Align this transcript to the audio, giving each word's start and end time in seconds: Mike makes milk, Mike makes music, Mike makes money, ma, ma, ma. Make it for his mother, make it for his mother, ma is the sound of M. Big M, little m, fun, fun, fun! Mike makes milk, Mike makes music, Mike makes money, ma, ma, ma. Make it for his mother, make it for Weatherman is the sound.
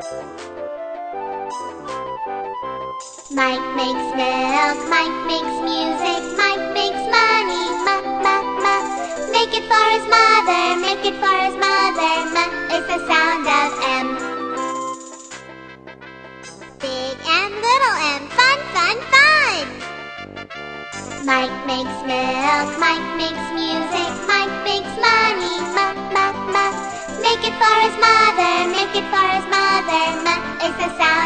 Mike 0.00 0.16
makes 3.76 4.06
milk, 4.16 4.78
Mike 4.88 5.20
makes 5.28 5.56
music, 5.60 6.22
Mike 6.40 6.72
makes 6.72 7.04
money, 7.12 7.64
ma, 7.84 8.00
ma, 8.24 8.40
ma. 8.64 8.76
Make 9.28 9.52
it 9.52 9.68
for 9.68 9.84
his 9.92 10.06
mother, 10.08 10.80
make 10.80 11.04
it 11.04 11.20
for 11.20 11.36
his 11.44 11.52
mother, 11.52 12.16
ma 12.32 12.48
is 12.72 12.86
the 12.88 12.96
sound 13.12 13.44
of 13.44 13.70
M. 14.00 14.08
Big 16.80 17.16
M, 17.20 17.52
little 17.60 17.96
m, 18.16 18.24
fun, 18.32 18.58
fun, 18.72 18.96
fun! 19.12 19.66
Mike 21.28 21.58
makes 21.68 21.98
milk, 22.08 22.68
Mike 22.80 23.08
makes 23.20 23.46
music, 23.52 24.12
Mike 24.24 24.56
makes 24.64 24.96
money, 24.96 25.60
ma, 25.76 25.92
ma, 26.16 26.32
ma. 26.56 26.66
Make 27.20 27.44
it 27.44 27.52
for 27.60 27.74
his 27.84 27.96
mother, 28.00 28.64
make 28.72 28.96
it 28.96 29.04
for 29.12 29.29
Weatherman 29.80 30.42
is 30.62 30.76
the 30.76 30.98
sound. 30.98 31.19